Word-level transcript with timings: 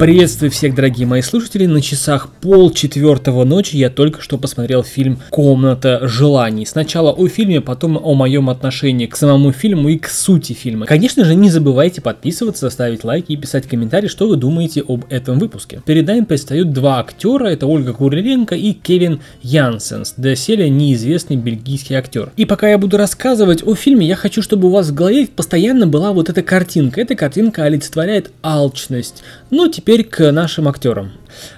Приветствую 0.00 0.50
всех, 0.50 0.74
дорогие 0.74 1.06
мои 1.06 1.20
слушатели. 1.20 1.66
На 1.66 1.82
часах 1.82 2.30
пол 2.40 2.70
четвертого 2.70 3.44
ночи 3.44 3.76
я 3.76 3.90
только 3.90 4.22
что 4.22 4.38
посмотрел 4.38 4.82
фильм 4.82 5.18
«Комната 5.28 6.08
желаний». 6.08 6.64
Сначала 6.64 7.12
о 7.12 7.28
фильме, 7.28 7.60
потом 7.60 8.00
о 8.02 8.14
моем 8.14 8.48
отношении 8.48 9.04
к 9.04 9.14
самому 9.14 9.52
фильму 9.52 9.90
и 9.90 9.98
к 9.98 10.08
сути 10.08 10.54
фильма. 10.54 10.86
Конечно 10.86 11.26
же, 11.26 11.34
не 11.34 11.50
забывайте 11.50 12.00
подписываться, 12.00 12.70
ставить 12.70 13.04
лайки 13.04 13.32
и 13.32 13.36
писать 13.36 13.66
комментарии, 13.66 14.08
что 14.08 14.26
вы 14.26 14.36
думаете 14.36 14.82
об 14.88 15.04
этом 15.10 15.38
выпуске. 15.38 15.82
Перед 15.84 16.06
нами 16.06 16.24
предстают 16.24 16.72
два 16.72 17.00
актера, 17.00 17.48
это 17.48 17.66
Ольга 17.66 17.92
Куриленко 17.92 18.54
и 18.54 18.72
Кевин 18.72 19.20
Янсенс, 19.42 20.14
доселе 20.16 20.70
неизвестный 20.70 21.36
бельгийский 21.36 21.94
актер. 21.94 22.32
И 22.38 22.46
пока 22.46 22.70
я 22.70 22.78
буду 22.78 22.96
рассказывать 22.96 23.62
о 23.66 23.74
фильме, 23.74 24.06
я 24.06 24.16
хочу, 24.16 24.40
чтобы 24.40 24.68
у 24.68 24.70
вас 24.70 24.88
в 24.88 24.94
голове 24.94 25.26
постоянно 25.26 25.86
была 25.86 26.12
вот 26.12 26.30
эта 26.30 26.42
картинка. 26.42 27.02
Эта 27.02 27.14
картинка 27.14 27.64
олицетворяет 27.64 28.30
алчность. 28.42 29.22
Ну, 29.50 29.68
теперь 29.68 29.89
теперь 29.90 30.04
к 30.04 30.30
нашим 30.30 30.68
актерам. 30.68 31.10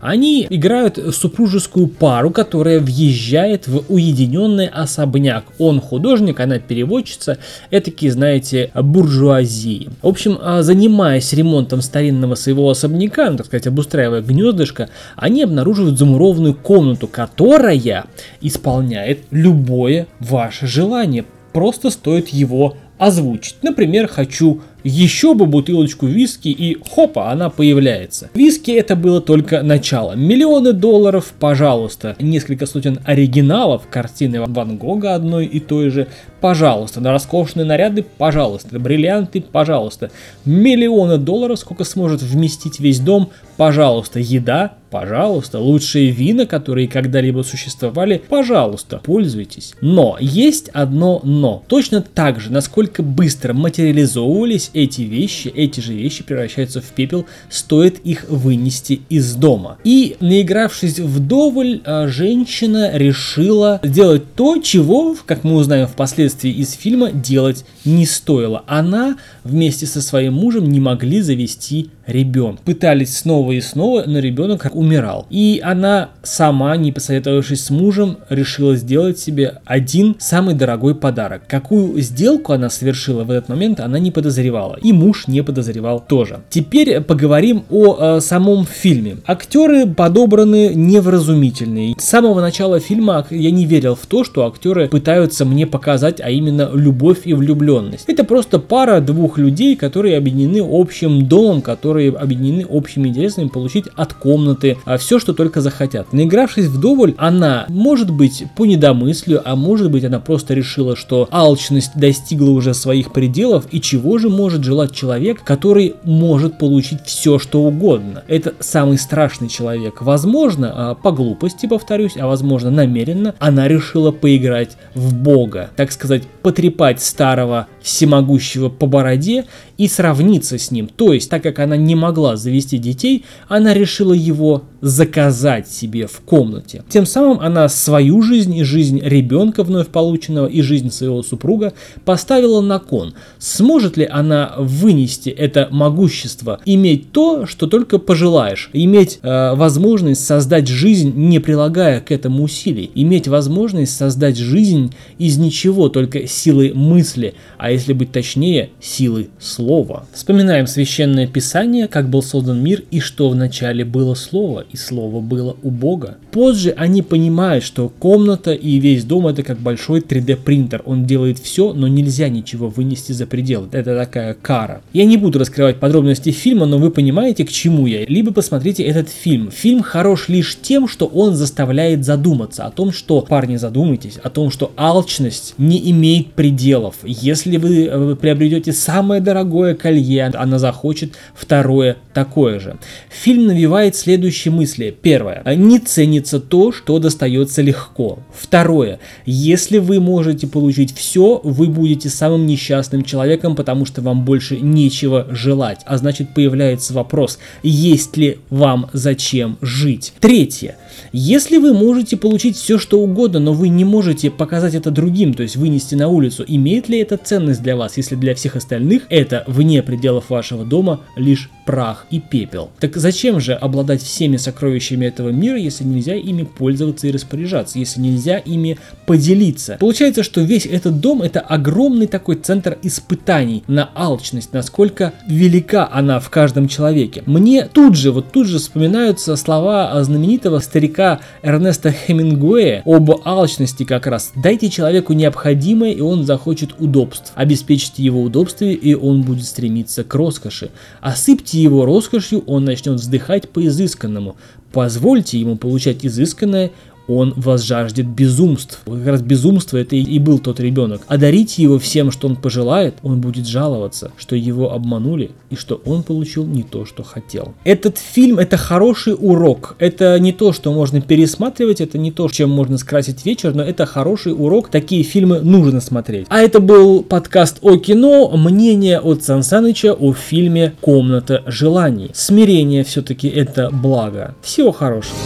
Они 0.00 0.46
играют 0.48 1.00
супружескую 1.12 1.88
пару, 1.88 2.30
которая 2.30 2.78
въезжает 2.78 3.66
в 3.66 3.84
уединенный 3.88 4.68
особняк. 4.68 5.44
Он 5.58 5.80
художник, 5.80 6.38
она 6.38 6.60
переводчица, 6.60 7.38
этакие, 7.72 8.12
знаете, 8.12 8.70
буржуазии. 8.74 9.88
В 10.00 10.06
общем, 10.06 10.38
а, 10.40 10.62
занимаясь 10.62 11.32
ремонтом 11.32 11.82
старинного 11.82 12.36
своего 12.36 12.70
особняка, 12.70 13.30
ну, 13.30 13.36
так 13.36 13.46
сказать, 13.46 13.66
обустраивая 13.66 14.22
гнездышко, 14.22 14.90
они 15.16 15.42
обнаруживают 15.42 15.98
замурованную 15.98 16.54
комнату, 16.54 17.08
которая 17.08 18.06
исполняет 18.40 19.22
любое 19.32 20.06
ваше 20.20 20.68
желание. 20.68 21.24
Просто 21.52 21.90
стоит 21.90 22.28
его 22.28 22.76
озвучить. 23.00 23.56
Например, 23.62 24.06
хочу 24.06 24.60
еще 24.84 25.34
бы 25.34 25.46
бутылочку 25.46 26.06
виски 26.06 26.48
и 26.48 26.76
хопа, 26.88 27.30
она 27.30 27.50
появляется. 27.50 28.30
Виски 28.34 28.70
это 28.70 28.96
было 28.96 29.20
только 29.20 29.62
начало. 29.62 30.14
Миллионы 30.14 30.72
долларов, 30.72 31.32
пожалуйста. 31.38 32.16
Несколько 32.20 32.66
сотен 32.66 33.00
оригиналов 33.04 33.82
картины 33.90 34.40
Ван 34.40 34.76
Гога 34.76 35.14
одной 35.14 35.46
и 35.46 35.60
той 35.60 35.90
же, 35.90 36.08
пожалуйста. 36.40 37.00
На 37.00 37.12
роскошные 37.12 37.64
наряды, 37.64 38.04
пожалуйста. 38.18 38.78
Бриллианты, 38.78 39.40
пожалуйста. 39.40 40.10
Миллионы 40.44 41.18
долларов, 41.18 41.58
сколько 41.58 41.84
сможет 41.84 42.22
вместить 42.22 42.80
весь 42.80 43.00
дом, 43.00 43.30
пожалуйста. 43.56 44.18
Еда, 44.20 44.72
пожалуйста. 44.90 45.58
Лучшие 45.58 46.10
вина, 46.10 46.46
которые 46.46 46.88
когда-либо 46.88 47.42
существовали, 47.42 48.22
пожалуйста, 48.28 49.00
пользуйтесь. 49.02 49.74
Но 49.80 50.16
есть 50.20 50.68
одно 50.70 51.20
но. 51.22 51.62
Точно 51.68 52.02
так 52.02 52.40
же, 52.40 52.50
насколько 52.52 53.02
быстро 53.02 53.52
материализовывались 53.52 54.69
эти 54.72 55.02
вещи, 55.02 55.48
эти 55.48 55.80
же 55.80 55.94
вещи 55.94 56.22
превращаются 56.22 56.80
в 56.80 56.86
пепел, 56.86 57.26
стоит 57.48 57.98
их 58.04 58.24
вынести 58.28 59.00
из 59.08 59.34
дома. 59.34 59.78
И 59.84 60.16
наигравшись 60.20 60.98
вдоволь, 60.98 61.80
а, 61.84 62.08
женщина 62.08 62.96
решила 62.96 63.80
сделать 63.82 64.34
то, 64.34 64.58
чего, 64.58 65.16
как 65.26 65.44
мы 65.44 65.54
узнаем 65.54 65.86
впоследствии 65.86 66.50
из 66.50 66.72
фильма, 66.72 67.10
делать 67.10 67.64
не 67.84 68.06
стоило. 68.06 68.64
Она 68.66 69.16
вместе 69.44 69.86
со 69.86 70.02
своим 70.02 70.34
мужем 70.34 70.68
не 70.70 70.80
могли 70.80 71.20
завести 71.20 71.90
ребенка. 72.10 72.62
Пытались 72.64 73.18
снова 73.18 73.52
и 73.52 73.60
снова, 73.60 74.04
но 74.06 74.18
ребенок 74.18 74.66
умирал. 74.72 75.26
И 75.30 75.60
она 75.62 76.10
сама, 76.22 76.76
не 76.76 76.92
посоветовавшись 76.92 77.64
с 77.64 77.70
мужем, 77.70 78.18
решила 78.28 78.76
сделать 78.76 79.18
себе 79.18 79.60
один 79.64 80.16
самый 80.18 80.54
дорогой 80.54 80.94
подарок. 80.94 81.42
Какую 81.46 82.00
сделку 82.00 82.52
она 82.52 82.70
совершила 82.70 83.24
в 83.24 83.30
этот 83.30 83.48
момент, 83.48 83.80
она 83.80 83.98
не 83.98 84.10
подозревала. 84.10 84.78
И 84.82 84.92
муж 84.92 85.26
не 85.26 85.42
подозревал 85.42 86.00
тоже. 86.00 86.40
Теперь 86.50 87.00
поговорим 87.00 87.64
о 87.70 88.16
э, 88.16 88.20
самом 88.20 88.66
фильме. 88.66 89.18
Актеры 89.26 89.86
подобраны 89.86 90.72
невразумительные. 90.74 91.94
С 91.98 92.04
самого 92.04 92.40
начала 92.40 92.80
фильма 92.80 93.26
я 93.30 93.50
не 93.50 93.66
верил 93.66 93.94
в 93.94 94.06
то, 94.06 94.24
что 94.24 94.46
актеры 94.46 94.88
пытаются 94.88 95.44
мне 95.44 95.66
показать, 95.66 96.20
а 96.20 96.30
именно 96.30 96.70
любовь 96.72 97.20
и 97.24 97.34
влюбленность. 97.34 98.04
Это 98.08 98.24
просто 98.24 98.58
пара 98.58 99.00
двух 99.00 99.38
людей, 99.38 99.76
которые 99.76 100.16
объединены 100.16 100.66
общим 100.66 101.26
домом, 101.26 101.62
которые 101.62 101.99
которые 102.00 102.22
объединены 102.22 102.64
общими 102.64 103.08
интересами 103.08 103.48
получить 103.48 103.86
от 103.96 104.14
комнаты 104.14 104.78
а 104.84 104.96
все, 104.96 105.18
что 105.18 105.34
только 105.34 105.60
захотят. 105.60 106.12
Наигравшись 106.12 106.66
вдоволь, 106.66 107.14
она 107.18 107.66
может 107.68 108.10
быть 108.10 108.44
по 108.56 108.64
недомыслию, 108.64 109.42
а 109.44 109.56
может 109.56 109.90
быть 109.90 110.04
она 110.04 110.18
просто 110.18 110.54
решила, 110.54 110.96
что 110.96 111.28
алчность 111.30 111.92
достигла 111.94 112.50
уже 112.50 112.72
своих 112.74 113.12
пределов 113.12 113.66
и 113.70 113.80
чего 113.80 114.18
же 114.18 114.30
может 114.30 114.64
желать 114.64 114.94
человек, 114.94 115.42
который 115.44 115.94
может 116.04 116.58
получить 116.58 117.00
все, 117.04 117.38
что 117.38 117.62
угодно. 117.62 118.22
Это 118.28 118.54
самый 118.60 118.98
страшный 118.98 119.48
человек. 119.48 120.00
Возможно, 120.00 120.72
а, 120.74 120.94
по 120.94 121.12
глупости, 121.12 121.66
повторюсь, 121.66 122.16
а 122.16 122.26
возможно 122.26 122.70
намеренно, 122.70 123.34
она 123.38 123.68
решила 123.68 124.10
поиграть 124.10 124.76
в 124.94 125.14
бога, 125.14 125.70
так 125.76 125.92
сказать, 125.92 126.22
потрепать 126.42 127.02
старого 127.02 127.66
всемогущего 127.82 128.68
по 128.68 128.86
бороде 128.86 129.46
и 129.78 129.88
сравниться 129.88 130.58
с 130.58 130.70
ним. 130.70 130.88
То 130.88 131.12
есть, 131.12 131.30
так 131.30 131.42
как 131.42 131.58
она 131.58 131.76
не 131.76 131.94
могла 131.94 132.36
завести 132.36 132.78
детей, 132.78 133.24
она 133.48 133.74
решила 133.74 134.12
его 134.12 134.64
заказать 134.80 135.68
себе 135.68 136.06
в 136.06 136.20
комнате. 136.20 136.84
Тем 136.88 137.06
самым 137.06 137.40
она 137.40 137.68
свою 137.68 138.22
жизнь 138.22 138.54
и 138.56 138.64
жизнь 138.64 139.00
ребенка 139.02 139.62
вновь 139.62 139.88
полученного 139.88 140.46
и 140.46 140.62
жизнь 140.62 140.90
своего 140.90 141.22
супруга 141.22 141.72
поставила 142.04 142.60
на 142.60 142.78
кон. 142.78 143.14
Сможет 143.38 143.96
ли 143.96 144.06
она 144.10 144.54
вынести 144.56 145.28
это 145.30 145.68
могущество, 145.70 146.60
иметь 146.64 147.12
то, 147.12 147.46
что 147.46 147.66
только 147.66 147.98
пожелаешь, 147.98 148.70
иметь 148.72 149.18
э, 149.22 149.54
возможность 149.54 150.24
создать 150.24 150.68
жизнь, 150.68 151.12
не 151.14 151.38
прилагая 151.38 152.00
к 152.00 152.10
этому 152.10 152.44
усилий, 152.44 152.90
иметь 152.94 153.28
возможность 153.28 153.96
создать 153.96 154.36
жизнь 154.36 154.94
из 155.18 155.38
ничего, 155.38 155.88
только 155.88 156.26
силы 156.26 156.72
мысли, 156.74 157.34
а 157.58 157.70
если 157.70 157.92
быть 157.92 158.12
точнее, 158.12 158.70
силы 158.80 159.28
слова. 159.38 160.06
Вспоминаем 160.12 160.66
священное 160.66 161.26
писание, 161.26 161.88
как 161.88 162.08
был 162.08 162.22
создан 162.22 162.62
мир 162.62 162.82
и 162.90 163.00
что 163.00 163.28
вначале 163.28 163.84
было 163.84 164.14
слово, 164.14 164.64
и 164.72 164.76
слово 164.76 165.20
было 165.20 165.56
у 165.62 165.70
Бога. 165.70 166.18
Позже 166.30 166.72
они 166.76 167.02
понимают, 167.02 167.64
что 167.64 167.88
комната 167.88 168.52
и 168.52 168.78
весь 168.78 169.04
дом 169.04 169.26
это 169.26 169.42
как 169.42 169.58
большой 169.58 170.00
3D 170.00 170.36
принтер. 170.36 170.82
Он 170.84 171.04
делает 171.04 171.38
все, 171.38 171.72
но 171.72 171.88
нельзя 171.88 172.28
ничего 172.28 172.68
вынести 172.68 173.12
за 173.12 173.26
пределы. 173.26 173.68
Это 173.72 173.96
такая 173.96 174.34
кара. 174.34 174.82
Я 174.92 175.04
не 175.04 175.16
буду 175.16 175.38
раскрывать 175.38 175.78
подробности 175.78 176.30
фильма, 176.30 176.66
но 176.66 176.78
вы 176.78 176.90
понимаете, 176.90 177.44
к 177.44 177.50
чему 177.50 177.86
я. 177.86 178.04
Либо 178.06 178.32
посмотрите 178.32 178.82
этот 178.84 179.08
фильм. 179.08 179.50
Фильм 179.50 179.82
хорош 179.82 180.28
лишь 180.28 180.56
тем, 180.60 180.88
что 180.88 181.06
он 181.06 181.34
заставляет 181.34 182.04
задуматься 182.04 182.64
о 182.64 182.70
том, 182.70 182.92
что, 182.92 183.20
парни, 183.22 183.56
задумайтесь, 183.56 184.18
о 184.22 184.30
том, 184.30 184.50
что 184.50 184.72
алчность 184.76 185.54
не 185.58 185.90
имеет 185.90 186.32
пределов. 186.32 186.96
Если 187.04 187.56
вы 187.56 187.86
э, 187.86 188.16
приобретете 188.20 188.72
самое 188.72 189.20
дорогое 189.20 189.74
колье, 189.74 190.26
она 190.26 190.58
захочет 190.58 191.14
второе 191.34 191.96
такое 192.14 192.60
же. 192.60 192.76
Фильм 193.08 193.46
навевает 193.46 193.96
следующие 193.96 194.52
мысли. 194.60 194.94
Первое. 195.02 195.42
Не 195.56 195.78
ценится 195.78 196.38
то, 196.38 196.70
что 196.70 196.98
достается 196.98 197.62
легко. 197.62 198.18
Второе. 198.38 198.98
Если 199.24 199.78
вы 199.78 200.00
можете 200.00 200.46
получить 200.46 200.94
все, 200.94 201.40
вы 201.42 201.68
будете 201.68 202.10
самым 202.10 202.46
несчастным 202.46 203.02
человеком, 203.02 203.56
потому 203.56 203.86
что 203.86 204.02
вам 204.02 204.24
больше 204.24 204.60
нечего 204.60 205.26
желать. 205.30 205.80
А 205.86 205.96
значит 205.96 206.34
появляется 206.34 206.92
вопрос, 206.92 207.38
есть 207.62 208.18
ли 208.18 208.38
вам 208.50 208.90
зачем 208.92 209.56
жить. 209.62 210.12
Третье. 210.20 210.76
Если 211.12 211.56
вы 211.56 211.72
можете 211.72 212.16
получить 212.16 212.56
все, 212.56 212.78
что 212.78 213.00
угодно, 213.00 213.40
но 213.40 213.52
вы 213.54 213.68
не 213.68 213.84
можете 213.84 214.30
показать 214.30 214.74
это 214.74 214.90
другим, 214.90 215.32
то 215.32 215.42
есть 215.42 215.56
вынести 215.56 215.94
на 215.94 216.08
улицу, 216.08 216.44
имеет 216.46 216.88
ли 216.88 216.98
это 216.98 217.16
ценность 217.16 217.62
для 217.62 217.76
вас, 217.76 217.96
если 217.96 218.14
для 218.14 218.34
всех 218.34 218.56
остальных 218.56 219.04
это 219.08 219.44
вне 219.46 219.82
пределов 219.82 220.28
вашего 220.28 220.64
дома 220.64 221.00
лишь 221.16 221.48
прах 221.64 222.06
и 222.10 222.20
пепел. 222.20 222.70
Так 222.78 222.96
зачем 222.96 223.40
же 223.40 223.54
обладать 223.54 224.02
всеми 224.02 224.36
сокровищами 224.36 224.49
этого 224.50 225.30
мира, 225.30 225.58
если 225.58 225.84
нельзя 225.84 226.14
ими 226.14 226.42
пользоваться 226.42 227.06
и 227.06 227.12
распоряжаться, 227.12 227.78
если 227.78 228.00
нельзя 228.00 228.38
ими 228.38 228.78
поделиться? 229.06 229.76
Получается, 229.80 230.22
что 230.22 230.40
весь 230.40 230.66
этот 230.66 231.00
дом 231.00 231.22
это 231.22 231.40
огромный 231.40 232.06
такой 232.06 232.36
центр 232.36 232.78
испытаний 232.82 233.62
на 233.66 233.90
алчность, 233.94 234.52
насколько 234.52 235.12
велика 235.26 235.88
она 235.90 236.20
в 236.20 236.30
каждом 236.30 236.68
человеке. 236.68 237.22
Мне 237.26 237.66
тут 237.66 237.96
же, 237.96 238.12
вот 238.12 238.32
тут 238.32 238.46
же 238.46 238.58
вспоминаются 238.58 239.36
слова 239.36 240.02
знаменитого 240.02 240.58
старика 240.60 241.20
Эрнеста 241.42 241.92
Хемингуэя 241.92 242.82
об 242.84 243.10
алчности 243.24 243.84
как 243.84 244.06
раз. 244.06 244.32
Дайте 244.36 244.70
человеку 244.70 245.12
необходимое, 245.12 245.92
и 245.92 246.00
он 246.00 246.24
захочет 246.24 246.74
удобств. 246.78 247.32
Обеспечьте 247.34 248.02
его 248.02 248.22
удобствие, 248.22 248.74
и 248.74 248.94
он 248.94 249.22
будет 249.22 249.44
стремиться 249.44 250.04
к 250.04 250.14
роскоши. 250.14 250.70
Осыпьте 251.00 251.62
его 251.62 251.84
роскошью, 251.84 252.42
он 252.46 252.64
начнет 252.64 253.00
вздыхать 253.00 253.48
по 253.48 253.64
изысканному. 253.66 254.36
Позвольте 254.72 255.38
ему 255.38 255.56
получать 255.56 256.06
изысканное, 256.06 256.70
он 257.08 257.34
возжаждет 257.36 258.06
безумств. 258.06 258.80
Как 258.84 259.06
раз 259.06 259.22
безумство 259.22 259.76
это 259.78 259.96
и 259.96 260.18
был 260.18 260.38
тот 260.38 260.60
ребенок. 260.60 261.02
Одарите 261.08 261.62
его 261.62 261.78
всем, 261.78 262.10
что 262.10 262.28
он 262.28 262.36
пожелает, 262.36 262.94
он 263.02 263.20
будет 263.20 263.46
жаловаться, 263.46 264.12
что 264.16 264.36
его 264.36 264.72
обманули 264.72 265.30
и 265.50 265.56
что 265.56 265.80
он 265.84 266.02
получил 266.02 266.46
не 266.46 266.62
то, 266.62 266.84
что 266.84 267.02
хотел. 267.02 267.54
Этот 267.64 267.98
фильм 267.98 268.38
это 268.38 268.56
хороший 268.56 269.14
урок. 269.18 269.76
Это 269.78 270.18
не 270.20 270.32
то, 270.32 270.52
что 270.52 270.72
можно 270.72 271.00
пересматривать, 271.00 271.80
это 271.80 271.98
не 271.98 272.12
то, 272.12 272.28
чем 272.28 272.50
можно 272.50 272.78
скрасить 272.78 273.24
вечер, 273.24 273.54
но 273.54 273.62
это 273.62 273.86
хороший 273.86 274.32
урок. 274.32 274.68
Такие 274.70 275.02
фильмы 275.02 275.40
нужно 275.40 275.80
смотреть. 275.80 276.26
А 276.28 276.40
это 276.40 276.60
был 276.60 277.02
подкаст 277.02 277.58
о 277.62 277.76
кино, 277.76 278.30
мнение 278.36 279.00
от 279.00 279.24
Сан 279.24 279.42
Саныча 279.42 279.92
о 279.92 280.12
фильме 280.12 280.74
«Комната 280.80 281.42
желаний». 281.46 282.10
Смирение 282.14 282.84
все-таки 282.84 283.28
это 283.28 283.70
благо. 283.72 284.34
Всего 284.42 284.72
хорошего. 284.72 285.16